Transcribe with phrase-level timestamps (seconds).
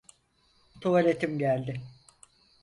[0.81, 1.81] Tuvaletim geldi.